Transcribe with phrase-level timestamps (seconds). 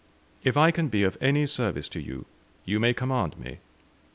[0.43, 2.25] If I can be of any service to you,
[2.65, 3.59] you may command me.